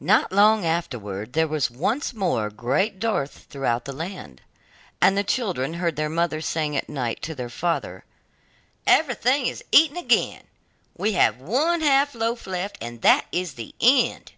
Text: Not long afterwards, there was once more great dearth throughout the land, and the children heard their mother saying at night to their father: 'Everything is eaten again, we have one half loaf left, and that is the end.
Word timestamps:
Not 0.00 0.32
long 0.32 0.64
afterwards, 0.64 1.32
there 1.32 1.46
was 1.46 1.70
once 1.70 2.14
more 2.14 2.48
great 2.48 2.98
dearth 2.98 3.48
throughout 3.50 3.84
the 3.84 3.92
land, 3.92 4.40
and 4.98 5.14
the 5.14 5.22
children 5.22 5.74
heard 5.74 5.94
their 5.94 6.08
mother 6.08 6.40
saying 6.40 6.74
at 6.74 6.88
night 6.88 7.20
to 7.24 7.34
their 7.34 7.50
father: 7.50 8.04
'Everything 8.86 9.44
is 9.46 9.62
eaten 9.70 9.98
again, 9.98 10.44
we 10.96 11.12
have 11.12 11.36
one 11.36 11.82
half 11.82 12.14
loaf 12.14 12.46
left, 12.46 12.78
and 12.80 13.02
that 13.02 13.26
is 13.30 13.56
the 13.56 13.74
end. 13.78 14.32